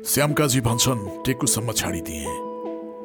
श्यामकाजी 0.00 0.60
भन्छन् 0.60 1.00
टेकुसम्म 1.24 1.72
छाडिदिए। 1.72 2.24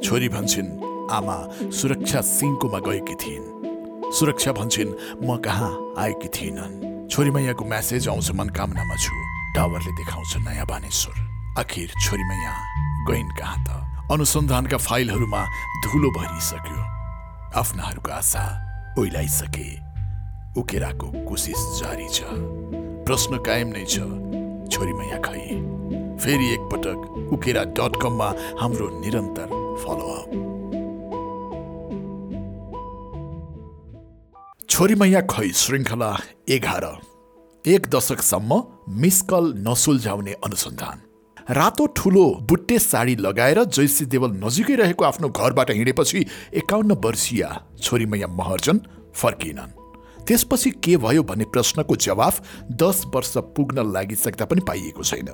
छोरी 0.04 0.30
भन्छन् 0.30 0.70
आमा 1.12 1.36
सुरक्षा 1.70 2.22
सिंहकोमा 2.22 2.80
गएकी 2.80 3.16
थिइन्। 3.20 4.12
सुरक्षा 4.16 4.52
भन्छन् 4.52 4.94
म 5.20 5.36
कहाँ 5.44 5.72
आएकी 6.00 6.28
थिइनन्? 6.28 7.08
छोरी 7.12 7.32
मैयाको 7.32 7.66
म्यासेज 7.66 8.08
आउँछ 8.08 8.32
मनकामनामा 8.32 8.96
छु। 8.96 9.12
टावरले 9.56 9.92
देखाउँछ 9.92 10.38
नयाँ 10.48 10.66
बानेश्वर 10.66 11.16
आखिर 11.60 11.88
छोरी 12.00 12.24
मैया 12.24 12.54
गइन् 13.12 13.36
कहाँ 13.40 13.60
त? 13.68 13.70
अनुसन्धानका 14.12 14.78
फाइलहरूमा 14.78 15.42
धुलो 15.84 16.10
भरिसक्यो। 16.16 16.80
आफ्नाहरूको 17.60 18.12
आशा 18.12 18.44
ओइलाइसके। 19.00 19.68
उकेराको 20.60 21.08
कोसिस 21.28 21.62
जारी 21.84 22.08
छ। 22.08 22.24
प्रश्न 23.04 23.44
कायम 23.44 23.68
नै 23.76 23.84
छ 23.84 24.00
छोरी 24.72 24.94
मैया 24.94 25.20
खै? 25.20 26.05
फेरि 26.20 26.48
एकपटक 26.54 27.32
उकेरा 27.34 27.64
डट 27.78 28.02
कममा 28.02 28.30
हाम्रो 28.62 28.88
निरन्तर 29.00 29.48
फलोअप 29.82 30.44
छोरी 34.70 34.96
मैया 34.96 35.22
खै 35.22 35.50
श्रृङ्खला 35.56 36.16
एघार। 36.50 36.86
एक 37.66 37.88
दशकसम्म 37.88 38.62
मिस 39.02 39.22
कल 39.22 39.54
नसुल्झाउने 39.68 40.34
अनुसन्धान। 40.46 41.02
रातो 41.56 41.86
ठुलो 41.98 42.26
बुट्टे 42.50 42.80
साडी 42.80 43.16
लगाएर 43.16 43.64
जयसी 43.64 44.06
देवल 44.06 44.32
नजिकै 44.44 44.76
रहेको 44.76 45.06
आफ्नो 45.06 45.30
घरबाट 45.30 45.72
हिँडेपछि 45.72 46.26
एकाउन्न 46.54 46.98
वर्षीय 47.06 47.48
छोरी 47.82 48.06
मैया 48.06 48.28
महर्जन 48.28 48.82
फर्किनन् 49.16 49.76
त्यसपछि 50.28 50.70
के 50.84 50.98
भयो 50.98 51.24
भन्ने 51.24 51.46
प्रश्नको 51.54 51.96
जवाफ 51.96 52.42
दस 52.84 53.04
वर्ष 53.16 53.34
पुग्न 53.56 53.92
लागिसक्दा 53.94 54.46
पनि 54.46 54.62
पाइएको 54.68 55.04
छैन। 55.04 55.30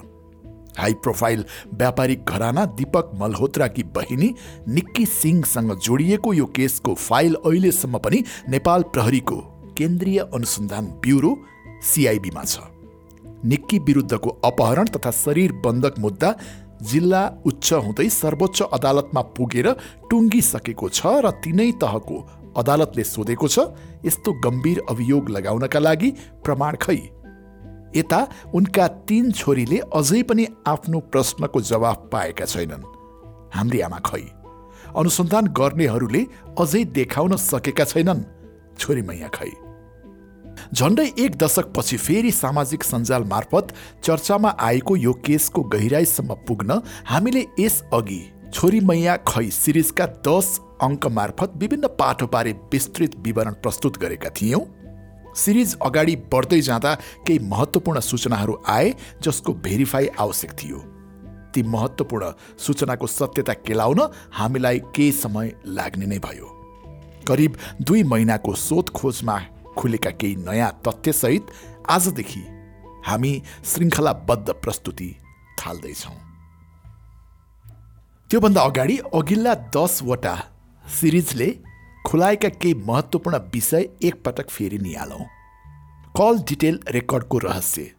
हाई 0.78 0.94
प्रोफाइल 1.04 1.46
व्यापारिक 1.74 2.26
घराना 2.26 2.66
दीपक 2.78 3.12
मल्होत्राकी 3.20 3.84
बहिनी 3.96 4.34
निक्की 4.70 5.06
सिंहसँग 5.06 5.76
जोडिएको 5.80 6.34
यो 6.34 6.46
केसको 6.56 6.94
फाइल 7.00 7.36
अहिलेसम्म 7.36 7.98
पनि 8.00 8.24
नेपाल 8.50 8.84
प्रहरीको 8.94 9.36
केन्द्रीय 9.78 10.20
अनुसन्धान 10.20 10.86
ब्युरो 11.04 11.38
सिआइबीमा 11.84 12.44
छ। 12.44 12.60
निक्की 13.46 13.80
विरुद्धको 13.80 14.30
अपहरण 14.46 14.88
तथा 14.96 15.12
शरीर 15.12 15.52
बन्धक 15.66 16.00
मुद्दा 16.00 16.36
जिल्ला 16.92 17.22
उच्च 17.46 17.74
हुँदै 17.76 18.10
सर्वोच्च 18.12 18.62
अदालतमा 18.74 19.22
पुगेर 19.38 19.68
टुङ्गिसकेको 20.10 20.90
छ 20.90 21.16
र 21.26 21.32
तिनै 21.44 21.72
तहको 21.82 22.18
अदालतले 22.58 23.04
सोधेको 23.06 23.48
छ 23.48 23.66
यस्तो 24.06 24.34
गम्भीर 24.46 24.82
अभियोग 24.90 25.30
लगाउनका 25.30 25.80
लागि 25.80 26.10
प्रमाण 26.46 26.76
खै 26.82 26.98
यता 27.96 28.28
उनका 28.54 28.88
तीन 29.08 29.32
छोरीले 29.32 29.78
अझै 29.94 30.22
पनि 30.24 30.48
आफ्नो 30.68 31.00
प्रश्नको 31.12 31.62
जवाफ 31.62 32.10
पाएका 32.12 32.46
छैनन्। 32.46 32.84
हाम्री 33.54 33.80
आमा 33.82 34.00
खै। 34.00 34.24
अनुसन्धान 34.98 35.48
गर्नेहरूले 35.48 36.26
अझै 36.60 36.84
देखाउन 36.84 37.36
सकेका 37.36 37.86
छैनन् 37.86 38.24
छोरी 38.80 39.02
मैया 39.02 39.28
खै। 39.28 39.52
झन्डै 40.74 41.06
एक 41.20 41.36
दशकपछि 41.38 41.98
फेरि 41.98 42.32
सामाजिक 42.32 42.84
सञ्जाल 42.84 43.24
मार्फत 43.24 43.74
चर्चामा 44.04 44.50
आएको 44.60 44.96
यो 44.96 45.14
केसको 45.26 45.62
गहिराईसम्म 45.64 46.34
पुग्न 46.48 46.82
हामीले 47.06 47.46
यसअघि 47.60 48.22
छोरी 48.54 48.80
मैया 48.80 49.16
खै 49.28 49.50
सिरिजका 49.52 50.06
दस 50.28 50.60
अङ्क 50.82 51.08
मार्फत 51.08 51.52
विभिन्न 51.56 51.88
पाठोबारे 52.00 52.52
विस्तृत 52.74 53.16
विवरण 53.20 53.54
प्रस्तुत 53.64 53.98
गरेका 53.98 54.30
थियौँ। 54.30 54.62
सिरिज 55.36 55.76
अगाडि 55.82 56.16
बढ्दै 56.32 56.62
जाँदा 56.62 56.94
केही 57.28 57.40
महत्त्वपूर्ण 57.48 58.00
सूचनाहरू 58.02 58.56
आए 58.68 58.94
जसको 59.24 59.54
भेरिफाई 59.64 60.08
आवश्यक 60.20 60.52
थियो। 60.54 60.80
ती 61.54 61.64
महत्त्वपूर्ण 61.64 62.32
सूचनाको 62.58 63.08
सत्यता 63.08 63.54
केलाउन 63.66 64.00
हामीलाई 64.34 64.80
केही 64.96 65.12
समय 65.14 65.54
लाग्ने 65.68 66.06
नै 66.06 66.20
भयो। 66.20 66.48
करिब 67.28 67.58
दुई 67.82 68.04
महिनाको 68.04 68.54
सोधखोजमा 68.58 69.40
खुलेका 69.78 70.10
केही 70.12 70.36
नयाँ 70.38 70.72
तथ्यसहित 70.88 71.52
आजदेखि 71.90 72.44
हामी 73.08 73.32
श्रृङ्खलाबद्ध 73.66 74.52
प्रस्तुति 74.54 75.10
थाल्दैछौँ। 75.60 76.16
त्योभन्दा 78.30 78.62
अगाडि 78.62 78.98
अघिल्ला 79.14 79.54
दसवटा 79.76 80.36
सिरिजले 80.86 81.48
खुलाएका 82.06 82.50
केही 82.50 82.74
महत्त्वपूर्ण 82.88 83.38
विषय 83.54 83.90
एकपटक 84.04 84.50
फेरि 84.50 84.78
निहालौँ। 84.78 85.26
कल 86.18 86.40
डिटेल 86.48 86.80
रेकर्डको 86.90 87.38
रहस्य। 87.38 87.92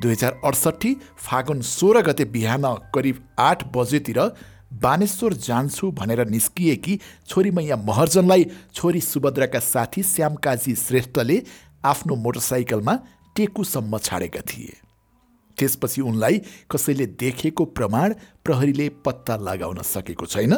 दुई 0.00 0.12
हजार 0.12 0.40
अडसट्ठी 0.44 0.94
फागुन 1.18 1.60
सोह्र 1.60 2.02
गते 2.02 2.24
बिहान 2.24 2.62
करिब 2.94 3.24
आठ 3.38 3.64
बजेतिर 3.76 4.20
बानेश्वर 4.82 5.32
जान्छु 5.32 5.90
भनेर 5.90 6.26
निस्किएकी 6.28 6.98
छोरी 7.26 7.50
मैया 7.50 7.76
महर्जनलाई 7.76 8.46
छोरी 8.74 9.00
सुभद्राका 9.00 9.58
साथी 9.58 10.02
श्यामकाजी 10.02 10.74
श्रेष्ठले 10.76 11.42
आफ्नो 11.84 12.16
मोटरसाइकलमा 12.16 12.98
टेकुसम्म 13.36 13.98
छाडेका 13.98 14.40
थिए। 14.40 14.76
त्यसपछि 15.58 16.00
उनलाई 16.00 16.40
कसैले 16.70 17.06
देखेको 17.18 17.64
प्रमाण 17.64 18.14
प्रहरीले 18.44 18.88
पत्ता 19.04 19.36
लगाउन 19.36 19.82
सकेको 19.82 20.26
छैन। 20.26 20.54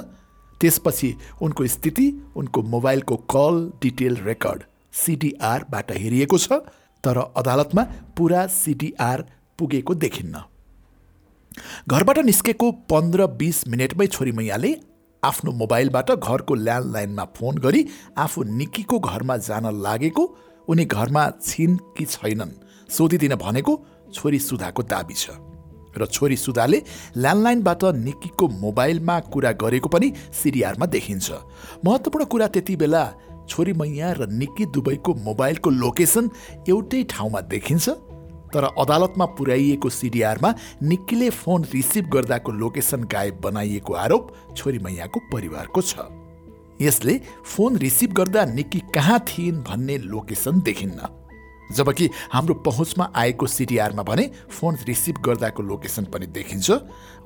त्यसपछि 0.61 1.15
उनको 1.43 1.67
स्थिति 1.67 2.07
उनको 2.37 2.63
मोबाइलको 2.73 3.17
कल 3.31 3.71
डिटेल 3.83 4.17
रेकर्ड 4.25 4.63
सिडिआरबाट 4.95 5.91
हेरिएको 5.93 6.39
छ 6.39 6.61
तर 7.05 7.19
अदालतमा 7.37 7.83
पुरा 8.17 8.47
सिडिआर 8.53 9.25
पुगेको 9.59 9.95
देखिन्न। 9.95 10.43
घरबाट 11.89 12.19
निस्केको 12.25 12.71
पन्ध्र 12.91 13.27
बिस 13.41 13.67
मिनटमै 13.69 14.07
छोरी 14.07 14.33
मैयाले 14.33 14.75
आफ्नो 15.23 15.53
मोबाइलबाट 15.53 16.11
घरको 16.13 16.55
ल्यान्डलाइनमा 16.55 17.25
फोन 17.37 17.59
गरी 17.59 17.87
आफू 18.19 18.43
निक्कीको 18.55 18.99
घरमा 19.01 19.37
जान 19.49 19.67
लागेको 19.83 20.25
उनी 20.69 20.85
घरमा 20.87 21.29
छिन् 21.43 21.77
कि 21.97 22.05
छैनन् 22.07 22.59
सोधिदिन 22.89 23.35
भनेको 23.37 23.73
छोरी 24.15 24.39
सुधाको 24.39 24.83
दाबी 24.83 25.15
छ। 25.15 25.50
र 25.97 26.07
छोरी 26.07 26.37
सुधाले 26.37 26.83
ल्यान्डलाइनबाट 27.17 27.85
निक्कीको 27.97 28.49
मोबाइलमा 28.49 29.19
कुरा 29.33 29.53
गरेको 29.53 29.89
पनि 29.89 30.13
सिरिआरमा 30.33 30.87
देखिन्छ। 30.87 31.31
महत्त्वपूर्ण 31.85 32.25
कुरा 32.25 32.47
त्यति 32.47 32.77
बेला 32.77 33.05
छोरी 33.49 33.73
मैया 33.73 34.13
र 34.13 34.27
निक्की 34.31 34.67
दुबईको 34.67 35.15
मोबाइलको 35.15 35.71
लोकेसन 35.71 36.31
एउटै 36.69 37.03
ठाउँमा 37.11 37.41
देखिन्छ 37.51 37.89
तर 38.55 38.65
अदालतमा 38.79 39.25
पुर्याइएको 39.39 39.89
सिडिआरमा 39.91 40.55
निक्कीले 40.83 41.31
फोन 41.31 41.65
रिसिभ 41.75 42.09
गर्दाको 42.11 42.53
लोकेसन 42.53 43.05
गायब 43.05 43.41
बनाइएको 43.41 43.93
आरोप 43.95 44.33
छोरी 44.57 44.79
मैयाको 44.79 45.21
परिवारको 45.33 45.83
छ। 45.83 45.95
यसले 46.83 47.21
फोन 47.45 47.77
रिसिभ 47.77 48.13
गर्दा 48.13 48.45
निक्की 48.45 48.79
कहाँ 48.95 49.19
थिइन् 49.29 49.63
भन्ने 49.63 49.99
लोकेसन 49.99 50.61
देखिन्न। 50.61 51.20
जबकि 51.73 52.09
हाम्रो 52.33 52.55
पहुँचमा 52.67 53.13
आएको 53.17 53.47
सिटिआरमा 53.47 54.03
भने 54.03 54.31
फोन 54.51 54.77
रिसिभ 54.87 55.17
गर्दाको 55.25 55.63
लोकेसन 55.63 56.05
पनि 56.05 56.27
देखिन्छ। 56.29 56.71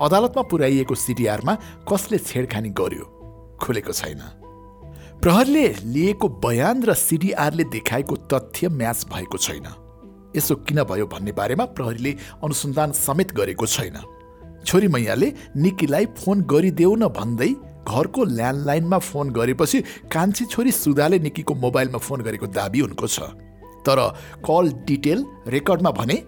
अदालतमा 0.01 0.43
पुर्याइएको 0.43 0.95
सिटिआरमा 0.95 1.55
कसले 1.89 2.19
छेडखानी 2.19 2.71
गर्यो 2.71 3.05
खुलेको 3.63 3.93
छैन। 3.93 4.21
प्रहरले 5.23 5.67
लिएको 5.85 6.29
बयान 6.41 6.83
र 6.83 6.95
सिडिआरले 6.95 7.65
देखाएको 7.65 8.17
तथ्य 8.29 8.69
म्याच 8.71 9.07
भएको 9.09 9.39
छैन। 9.39 9.67
यसो 10.37 10.55
किन 10.67 10.83
भयो 10.85 11.07
भन्ने 11.07 11.33
बारेमा 11.33 11.65
प्रहरीले 11.73 12.13
अनुसन्धान 12.45 12.93
समेत 12.93 13.33
गरेको 13.33 13.67
छैन। 13.67 13.97
छोरी 14.67 14.89
मैयाले 14.89 15.33
निकीलाई 15.57 16.07
फोन 16.19 16.43
गरिदेऊ 16.43 16.95
न 16.97 17.09
भन्दै 17.09 17.49
घरको 17.85 18.25
ल्यान्डलाइनमा 18.25 18.99
फोन 18.99 19.31
गरेपछि 19.31 19.81
कान्छी 20.13 20.45
छोरी 20.45 20.71
सुधाले 20.73 21.19
निकीको 21.19 21.55
मोबाइलमा 21.55 21.99
फोन 21.99 22.21
गरेको 22.21 22.47
दाबी 22.49 22.81
उनको 22.81 23.07
छ। 23.07 23.21
तर 23.87 24.01
कल 24.47 24.73
डिटेल 24.87 25.25
रेकर्डमा 25.49 25.91
भने 25.91 26.23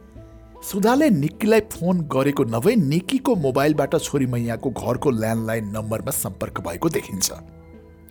सुधाले 0.65 1.11
निक्कीलाई 1.11 1.61
फोन 1.73 2.01
गरेको 2.13 2.45
नभए 2.47 2.75
निक्कीको 2.77 3.35
मोबाइलबाट 3.37 3.97
छोरी 3.99 4.27
मैयाको 4.27 4.71
घरको 4.73 5.11
ल्यान्डलाइन 5.11 5.71
नम्बरमा 5.77 6.11
सम्पर्क 6.13 6.61
भएको 6.61 6.89
देखिन्छ। 6.89 7.33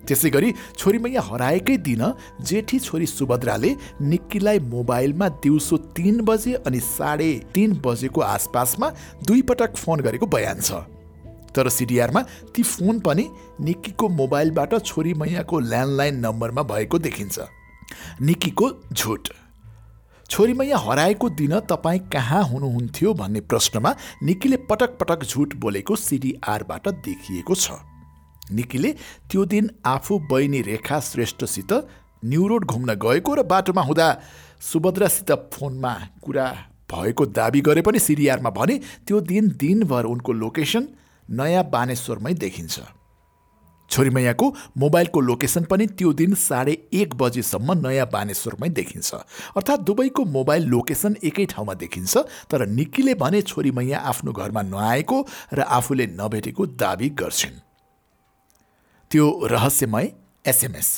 त्यसै 0.07 0.29
गरी 0.29 0.53
छोरी 0.77 0.97
मैया 0.97 1.21
हराएकै 1.21 1.77
दिन 1.77 2.03
जेठी 2.41 2.79
छोरी 2.79 3.05
सुभद्राले 3.05 3.75
निक्कीलाई 4.01 4.59
मोबाइलमा 4.71 5.29
दिउँसो 5.41 5.77
तिन 5.97 6.21
बजे 6.21 6.53
अनि 6.61 6.79
साढे 6.79 7.31
तिन 7.53 7.73
बजेको 7.85 8.21
आसपासमा 8.21 8.89
दुई 9.25 9.41
पटक 9.41 9.75
फोन 9.75 9.99
गरेको 9.99 10.25
बयान 10.27 10.61
छ। 10.61 10.85
तर 11.55 11.69
सिडिआरमा 11.69 12.21
ती 12.55 12.63
फोन 12.63 12.99
पनि 12.99 13.27
निक्कीको 13.61 14.09
मोबाइलबाट 14.11 14.75
छोरी 14.85 15.13
मैयाको 15.13 15.59
ल्यान्डलाइन 15.59 16.19
नम्बरमा 16.25 16.63
भएको 16.63 16.99
देखिन्छ। 16.99 17.39
निकीको 18.21 18.69
झुट। 18.93 19.27
छोरीमैया 20.29 20.77
हराएको 20.77 21.29
दिन 21.31 21.59
तपाईँ 21.69 21.99
कहाँ 22.13 22.43
हुनुहुन्थ्यो 22.43 23.13
भन्ने 23.13 23.41
प्रश्नमा 23.41 23.95
निकीले 24.23 24.57
पटक 24.69 24.97
पटक 24.99 25.23
झुट 25.23 25.55
बोलेको 25.55 25.95
सिडिआरबाट 25.95 26.87
देखिएको 27.05 27.55
छ। 27.55 27.71
निकीले 28.51 28.91
त्यो 29.29 29.45
दिन 29.45 29.69
आफू 29.85 30.19
बहिनी 30.31 30.61
रेखा 30.61 30.99
श्रेष्ठसित 31.01 31.73
न्युरोड 32.25 32.65
घुम्न 32.65 32.93
गएको 32.95 33.33
र 33.35 33.43
बाटोमा 33.43 33.81
हुँदा 33.81 34.07
सुभद्रासित 34.61 35.31
फोनमा 35.53 35.93
कुरा 36.21 36.45
भएको 36.91 37.25
दावी 37.27 37.61
गरे 37.61 37.81
पनि 37.81 37.99
सिरिआरमा 37.99 38.49
भने 38.49 38.79
त्यो 39.07 39.19
दिन 39.21 39.47
दिनभर 39.57 40.05
उनको 40.05 40.31
लोकेसन 40.33 40.87
नयाँ 41.29 41.63
बानेश्वरमै 41.69 42.33
देखिन्छ। 42.33 42.79
छोरीमैयाको 43.89 44.53
मोबाइलको 44.77 45.19
लोकेसन 45.21 45.63
पनि 45.63 45.87
त्यो 45.87 46.13
दिन 46.13 46.33
साढे 46.35 46.77
एक 46.93 47.15
बजेसम्म 47.15 47.73
नयाँ 47.87 48.07
बानेश्वरमै 48.13 48.69
देखिन्छ। 48.69 49.13
अर्थात् 49.55 49.81
दुवैको 49.81 50.25
मोबाइल 50.25 50.63
लोकेसन 50.65 51.15
एकै 51.23 51.45
ठाउँमा 51.45 51.73
देखिन्छ 51.73 52.17
तर 52.49 52.65
निक्कीले 52.67 53.13
भने 53.15 53.41
छोरीमैया 53.41 53.99
आफ्नो 53.99 54.31
घरमा 54.31 54.61
नआएको 54.61 55.17
र 55.53 55.61
आफूले 55.61 56.07
नभेटेको 56.11 56.65
दावी 56.75 57.09
गर्छिन्। 57.09 57.59
त्यो 59.11 59.25
रहस्यमय 59.45 60.11
एसएमएस। 60.45 60.89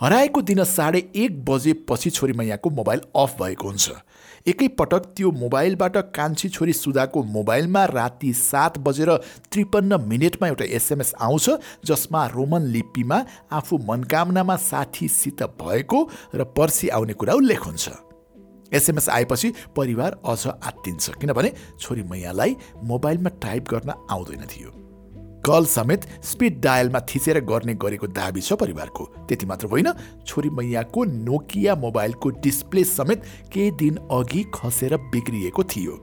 हराएको 0.00 0.42
दिन 0.42 0.64
साढे 0.64 0.98
एक 1.16 1.44
बजेपछि 1.44 2.10
छोरीमैयाको 2.10 2.70
मोबाइल 2.70 3.00
अफ 3.16 3.36
भएको 3.42 3.68
हुन्छ। 3.68 3.90
एकैपटक 4.48 5.06
त्यो 5.16 5.30
मोबाइलबाट 5.30 5.96
कान्छी 6.16 6.48
छोरी 6.48 6.72
सुधाको 6.72 7.22
मोबाइलमा 7.22 7.84
राति 7.84 8.32
सात 8.32 8.78
बजेर 8.78 9.10
त्रिपन्न 9.52 10.00
मिनटमा 10.00 10.48
एउटा 10.48 10.64
एसएमएस 10.76 11.12
आउँछ 11.20 11.50
जसमा 11.84 12.26
रोमन 12.26 12.66
लिपिमा 12.66 13.24
आफू 13.52 13.78
मनकामनामा 13.88 14.56
साथीसित 14.56 15.42
भएको 15.62 16.02
र 16.34 16.44
पर्सि 16.56 16.88
आउने 16.88 17.12
कुरा 17.12 17.34
उल्लेख 17.34 17.66
हुन्छ। 17.66 17.88
एसएमएस 18.72 19.08
आएपछि 19.08 19.52
परिवार 19.76 20.20
अझ 20.26 20.46
आत्तिन्छ 20.46 21.10
किनभने 21.20 21.52
छोरी 21.80 22.02
मैयालाई 22.02 22.56
मोबाइलमा 22.84 23.30
टाइप 23.42 23.68
गर्न 23.68 23.94
आउँदैन 24.10 24.46
थियो। 24.46 24.87
कल 25.46 25.64
समेत 25.66 26.04
स्पिड 26.24 26.60
डायलमा 26.60 27.00
थिचेर 27.08 27.40
गर्ने 27.40 27.74
गरेको 27.74 28.06
दाबी 28.08 28.40
छ 28.40 28.52
परिवारको। 28.52 29.04
त्यति 29.28 29.46
मात्र 29.46 29.66
होइन 29.66 29.92
छोरी 30.26 30.50
मैयाको 30.50 31.04
नोकिया 31.04 31.74
मोबाइलको 31.76 32.30
डिस्प्ले 32.42 32.84
समेत 32.84 33.22
केही 33.52 33.70
दिन 33.70 33.96
अघि 34.10 34.42
खसेर 34.54 34.96
बिग्रिएको 35.12 35.64
थियो। 35.64 35.94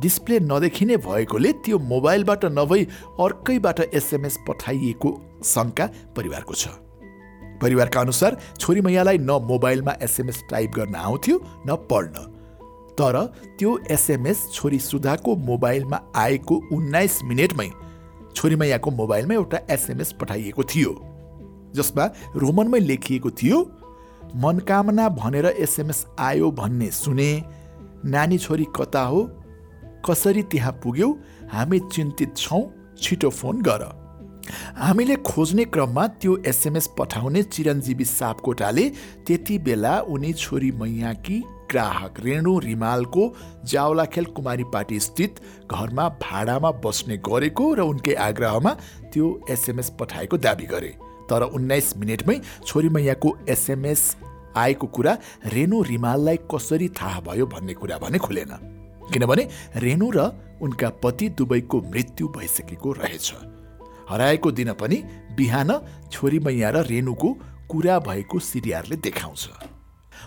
डिस्प्ले 0.00 0.38
नदेखिने 0.40 0.96
भएकोले 0.96 1.52
त्यो 1.64 1.78
मोबाइलबाट 1.78 2.44
नभई 2.52 2.84
अर्कैबाट 3.20 3.80
एसएमएस 3.80 4.38
पठाइएको 4.48 5.10
शङ्का 5.44 5.86
परिवारको 6.16 6.54
छ। 6.54 6.68
परिवारका 7.62 8.00
अनुसार 8.00 8.36
छोरी 8.60 8.80
मैयालाई 8.80 9.18
न 9.18 9.38
मोबाइलमा 9.44 9.92
एसएमएस 10.02 10.42
टाइप 10.50 10.70
गर्न 10.70 10.94
आउँथ्यो 10.94 11.36
न 11.66 11.76
पढ्न। 11.90 12.30
तर 12.98 13.16
त्यो 13.58 13.78
एसएमएस 13.90 14.46
छोरी 14.52 14.78
सुधाको 14.78 15.36
मोबाइलमा 15.36 16.00
आएको 16.16 16.60
उन्नाइस 16.72 17.18
मिनटमै 17.24 17.70
छोरीमैयाको 18.36 18.90
मोबाइलमा 18.90 19.34
एउटा 19.34 19.58
एसएमएस 19.70 20.12
पठाइएको 20.12 20.62
थियो। 20.64 20.92
जसमा 21.76 22.04
रोमनमै 22.36 22.78
लेखिएको 22.78 23.30
थियो 23.30 23.60
मनकामना 24.36 25.08
भनेर 25.08 25.46
एसएमएस 25.46 26.06
आयो 26.18 26.50
भन्ने 26.50 26.90
सुने 26.90 27.30
नानी 28.04 28.38
छोरी 28.38 28.66
कता 28.76 29.02
हो? 29.02 29.22
कसरी 30.10 30.42
त्यहाँ 30.42 30.72
पुग्यौ? 30.72 31.10
हामी 31.52 31.78
चिन्तित 31.78 32.36
छौँ 32.36 32.62
छिटो 32.98 33.30
फोन 33.30 33.62
गर। 33.62 33.82
हामीले 34.76 35.16
खोज्ने 35.16 35.64
क्रममा 35.64 36.06
त्यो 36.06 36.36
एसएमएस 36.46 36.88
पठाउने 36.98 37.42
चिरञ्जीवी 37.42 38.04
सापकोटाले 38.04 38.88
त्यति 39.26 39.58
बेला 39.58 40.00
उनी 40.00 40.32
छोरी 40.32 40.70
मैयाकी 40.72 41.42
ग्राहक 41.70 42.20
रेणु 42.20 42.58
रिमालको 42.58 43.22
जावलाखेल 43.64 44.24
कुमारी 44.36 44.64
पार्टी 44.72 45.00
स्थित 45.00 45.40
घरमा 45.70 46.08
भाडामा 46.22 46.70
बस्ने 46.84 47.16
गरेको 47.28 47.72
र 47.74 47.80
उनकै 47.82 48.14
आग्रहमा 48.14 48.72
त्यो 49.12 49.26
एसएमएस 49.50 49.90
पठाएको 50.00 50.36
दावी 50.36 50.66
गरे। 50.66 50.92
तर 51.30 51.42
उन्नाइस 51.42 51.96
मिनटमै 51.96 52.36
छोरी 52.66 52.88
मैयाको 52.88 53.36
एसएमएस 53.48 54.02
आएको 54.56 54.86
कुरा 54.86 55.16
रेणु 55.52 55.82
रिमाललाई 55.82 56.38
कसरी 56.54 56.88
थाहा 56.88 57.20
भयो 57.20 57.46
भन्ने 57.46 57.74
कुरा 57.74 57.98
भने 57.98 58.18
खुलेन। 58.18 58.52
किनभने 59.12 59.48
रेणु 59.76 60.10
र 60.16 60.30
उनका 60.62 60.88
पति 61.02 61.28
दुवैको 61.28 61.80
मृत्यु 61.90 62.28
भइसकेको 62.28 62.92
रहेछ। 62.92 63.32
हराएको 64.10 64.50
दिन 64.52 64.72
पनि 64.72 64.96
बिहान 65.36 65.70
छोरी 66.12 66.38
मैया 66.38 66.70
र 66.70 66.84
रेणुको 66.86 67.28
कुरा 67.70 67.98
भएको 67.98 68.38
सिरियारले 68.38 68.96
देखाउँछ। 68.96 69.48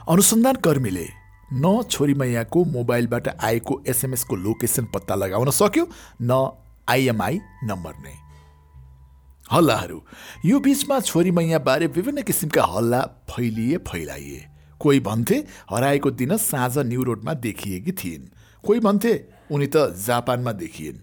अनुसन्धान 0.10 0.56
कर्मीले 0.56 1.07
न 1.53 1.83
छोरीमैयाको 1.83 2.65
मोबाइलबाट 2.65 3.27
आएको 3.27 3.83
एसएमएसको 3.88 4.35
लोकेसन 4.35 4.85
पत्ता 4.85 5.15
लगाउन 5.15 5.49
सक्यो 5.49 5.89
न 6.21 6.51
आइएमआई 6.89 7.39
नम्बर 7.63 7.94
नै। 8.03 8.13
हल्लाहरू। 9.51 10.03
यो 10.45 10.59
बिचमा 10.59 10.99
छोरीमैयाबारे 10.99 11.88
विभिन्न 11.88 12.21
किसिमका 12.21 12.63
हल्ला 12.63 13.01
फैलिए 13.01 13.77
फैलाइए। 13.77 14.47
कोही 14.79 14.99
भन्थे 14.99 15.45
हराएको 15.69 16.11
दिन 16.11 16.38
साँझ 16.38 16.77
न्यु 16.77 17.03
रोडमा 17.03 17.33
देखिएकी 17.33 17.91
थिइन्। 17.91 18.29
कोही 18.65 18.79
भन्थे 18.79 19.25
उनी 19.51 19.67
त 19.67 19.95
जापानमा 20.05 20.51
देखिएन्। 20.51 20.99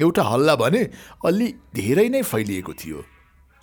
एउटा 0.00 0.22
हल्ला 0.22 0.56
भने 0.56 0.90
अलि 1.24 1.54
धेरै 1.74 2.08
नै 2.08 2.22
फैलिएको 2.22 2.72
थियो। 2.72 3.04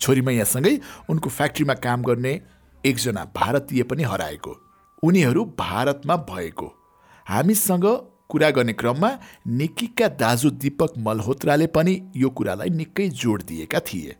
छोरीमैयासँगै 0.00 0.80
उनको 1.08 1.30
फ्याक्ट्रीमा 1.30 1.74
काम 1.74 2.02
गर्ने 2.02 2.40
एकजना 2.86 3.24
भारतीय 3.24 3.82
पनि 3.82 4.02
हराएको। 4.02 4.63
उनीहरू 5.04 5.44
भारतमा 5.58 6.16
भएको। 6.28 6.66
हामीसँग 7.26 7.86
कुरा 8.30 8.50
गर्ने 8.50 8.72
क्रममा 8.72 9.10
निक्कीका 9.46 10.08
दाजु 10.16 10.50
दीपक 10.50 10.92
मल्होत्राले 10.98 11.66
पनि 11.66 12.00
यो 12.16 12.28
कुरालाई 12.30 12.70
निकै 12.70 13.08
जोड 13.14 13.42
दिएका 13.42 13.80
थिए। 13.80 14.16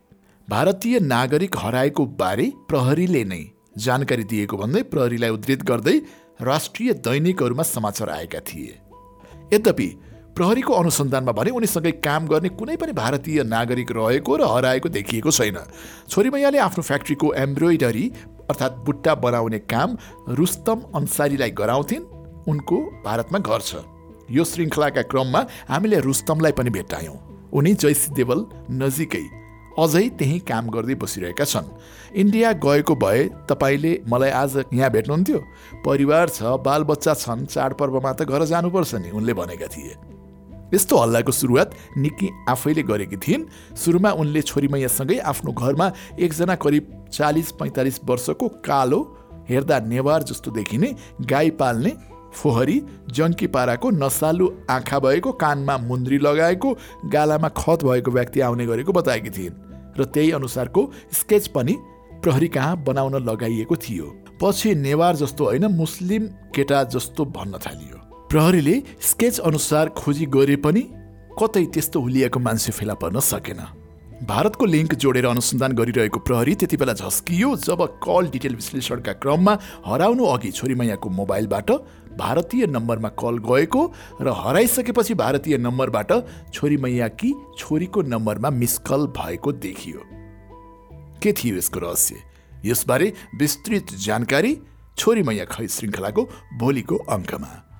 भारतीय 0.47 0.99
नागरिक 0.99 1.55
हराएको 1.57 2.05
बारे 2.15 2.51
प्रहरीले 2.69 3.23
नै 3.23 3.43
जानकारी 3.77 4.23
दिएको 4.23 4.57
भन्दै 4.57 4.81
प्रहरीलाई 4.83 5.29
उद्धित 5.29 5.63
गर्दै 5.63 5.97
राष्ट्रिय 6.41 6.93
दैनिकहरूमा 7.01 7.63
समाचार 7.65 8.09
आएका 8.09 8.39
थिए। 8.39 8.73
यद्यपि 9.53 9.87
प्रहरीको 10.35 10.73
अनुसन्धानमा 10.73 11.31
भने 11.31 11.51
उनीसँगै 11.51 11.91
काम 12.03 12.27
गर्ने 12.27 12.49
कुनै 12.49 12.75
पनि 12.75 12.91
भारतीय 12.91 13.43
नागरिक 13.43 13.91
रहेको 13.91 14.35
र 14.35 14.41
हराएको 14.45 14.89
देखिएको 14.89 15.31
छैन। 15.31 15.57
छोरी 16.09 16.29
मैयाले 16.29 16.57
आफ्नो 16.59 16.83
फ्याक्ट्रीको 16.83 17.33
एम्ब्रोइडरी 17.33 18.05
अर्थात् 18.49 18.83
बुट्टा 18.85 19.15
बनाउने 19.15 19.59
काम 19.65 19.97
रुस्तम 20.29 20.81
अन्सारीलाई 20.95 21.51
गराउँथिन्। 21.51 22.03
उनको 22.47 22.77
भारतमा 23.05 23.39
घर 23.39 23.61
छ। 23.61 23.75
यो 24.31 24.43
श्रृङ्खलाका 24.43 25.01
क्रममा 25.01 25.45
हामीले 25.69 25.99
रुस्तमलाई 25.99 26.51
पनि 26.51 26.69
भेटायौँ 26.69 27.17
उनी 27.53 27.73
जैसी 27.73 28.13
देवल 28.13 28.45
नजिकै 28.71 29.25
अझै 29.75 30.07
त्यही 30.17 30.39
काम 30.47 30.69
गर्दै 30.69 30.95
बसिरहेका 30.95 31.45
छन्। 31.45 31.67
इन्डिया 32.15 32.51
गएको 32.63 32.95
भए 32.95 33.23
तपाईँले 33.49 33.91
मलाई 34.07 34.31
आज 34.31 34.55
यहाँ 34.73 34.89
भेट्नुहुन्थ्यो। 34.89 35.39
परिवार 35.85 36.29
छ 36.29 36.55
बालबच्चा 36.63 37.13
छन् 37.13 37.45
चाडपर्वमा 37.45 38.11
त 38.13 38.23
घर 38.23 38.45
जानुपर्छ 38.45 38.95
नि 38.95 39.09
उनले 39.11 39.33
भनेका 39.33 39.67
थिए। 39.67 39.95
यस्तो 40.73 40.97
हल्लाको 40.97 41.31
सुरुवात 41.31 41.71
निक्की 41.97 42.29
आफैले 42.49 42.83
गरेकी 42.83 43.17
थिइन्। 43.17 43.45
सुरुमा 43.75 44.11
उनले 44.11 44.41
छोरीमैयासँगै 44.41 45.17
आफ्नो 45.17 45.51
घरमा 45.51 45.91
एकजना 46.19 46.55
करिब 46.55 47.05
चालिस 47.13 47.51
पैँतालिस 47.51 47.99
वर्षको 48.05 48.47
कालो 48.65 48.99
हेर्दा 49.49 49.79
नेवार 49.79 50.23
जस्तो 50.23 50.51
देखिने 50.51 50.95
गाई 51.21 51.49
पाल्ने 51.49 51.93
फोहरी 52.33 52.81
जङ्की 53.11 53.47
पाराको 53.47 53.89
नसालु 53.89 54.49
आँखा 54.69 54.99
भएको 54.99 55.31
कानमा 55.31 55.77
मुन्द्री 55.77 56.17
लगाएको 56.17 56.77
गालामा 57.05 57.49
खत 57.49 57.83
भएको 57.83 58.11
व्यक्ति 58.11 58.39
आउने 58.39 58.65
गरेको 58.65 58.91
बताएकी 58.91 59.29
थिइन् 59.29 59.61
र 59.99 60.05
त्यही 60.05 60.31
अनुसारको 60.31 60.91
स्केच 61.13 61.47
पनि 61.47 61.77
प्रहरी 62.23 62.47
कहाँ 62.47 62.83
बनाउन 62.83 63.15
लगाइएको 63.23 63.75
थियो। 63.75 64.05
पछि 64.41 64.75
नेवार 64.75 65.15
जस्तो 65.15 65.45
होइन 65.45 65.65
मुस्लिम 65.65 66.23
केटा 66.55 66.83
जस्तो 66.83 67.25
भन्न 67.25 67.57
थालियो। 67.57 67.94
प्रहरीले 68.29 68.81
स्केच 69.01 69.39
अनुसार 69.39 69.89
खोजी 69.89 70.25
गरे 70.25 70.55
पनि 70.55 70.81
कतै 71.39 71.65
त्यस्तो 71.73 71.99
हुलिएको 72.01 72.39
मान्छे 72.39 72.71
फेला 72.71 72.93
पर्न 72.93 73.19
सकेन। 73.21 73.59
भारतको 74.23 74.65
लिङ्क 74.65 74.93
जोडेर 74.95 75.25
अनुसन्धान 75.25 75.71
गरिरहेको 75.71 76.19
प्रहरी 76.19 76.55
त्यति 76.55 76.77
बेला 76.77 76.93
झस्कियो 76.93 77.55
जब 77.57 77.81
कल 78.01 78.29
डिटेल 78.31 78.55
विश्लेषणका 78.55 79.13
क्रममा 79.21 79.53
हराउनु 79.85 80.25
अघि 80.25 80.51
छोरीमैयाको 80.51 81.09
मोबाइलबाट 81.09 81.71
भारतीय 82.17 82.65
नम्बरमा 82.67 83.09
कल 83.21 83.37
गएको 83.43 83.81
र 84.21 84.33
हराइसकेपछि 84.37 85.13
भारतीय 85.13 85.57
नम्बरबाट 85.57 86.11
छोरीमैयाकी 86.53 87.33
छोरीको 87.57 88.01
नम्बरमा 88.01 88.49
मिस 88.49 88.77
कल 88.87 89.07
भएको 89.11 89.51
देखियो। 89.51 90.01
के 91.21 91.33
थियो 91.33 91.57
यसको 91.57 91.79
रहस्य? 91.79 92.15
यसबारे 92.65 93.13
विस्तृत 93.39 93.93
जानकारी 93.99 94.57
छोरीमैया 94.97 95.45
खै 95.45 95.67
श्रृङ्खलाको 95.67 96.23
भोलिको 96.59 96.95
अङ्कमा। 96.95 97.74